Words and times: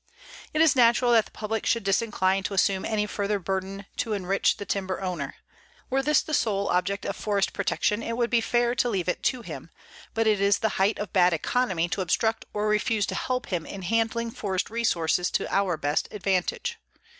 It 0.51 0.61
is 0.63 0.75
natural 0.75 1.11
that 1.11 1.25
the 1.25 1.29
public 1.31 1.63
should 1.63 1.83
disincline 1.85 2.43
to 2.45 2.55
assume 2.55 2.85
any 2.85 3.05
further 3.05 3.37
burden 3.37 3.85
to 3.97 4.13
enrich 4.13 4.57
the 4.57 4.65
timber 4.65 4.99
owner. 4.99 5.35
Were 5.91 6.01
this 6.01 6.23
the 6.23 6.33
sale 6.33 6.69
object 6.71 7.05
of 7.05 7.15
forest 7.15 7.53
protection 7.53 8.01
it 8.01 8.17
would 8.17 8.31
be 8.31 8.41
fair 8.41 8.73
to 8.73 8.89
leave 8.89 9.07
it 9.07 9.21
to 9.25 9.43
him. 9.43 9.69
But 10.15 10.25
it 10.25 10.41
is 10.41 10.57
the 10.57 10.69
height 10.81 10.97
of 10.97 11.13
bad 11.13 11.33
economy 11.33 11.87
to 11.89 12.01
obstruct 12.01 12.45
or 12.51 12.67
refuse 12.67 13.05
to 13.05 13.13
help 13.13 13.51
him 13.53 13.63
in 13.67 13.83
handling 13.83 14.31
forest 14.31 14.71
resources 14.71 15.29
to 15.29 15.47
our 15.53 15.77
best 15.77 16.07
advantage. 16.11 16.79